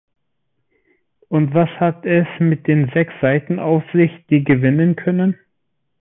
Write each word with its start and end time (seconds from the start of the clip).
Und 1.29 1.53
was 1.53 1.69
hat 1.79 2.07
es 2.07 2.25
mit 2.39 2.65
den 2.65 2.89
sechs 2.91 3.13
Seiten 3.21 3.59
auf 3.59 3.83
sich, 3.93 4.09
die 4.31 4.43
gewinnen 4.43 4.95
können? 4.95 5.37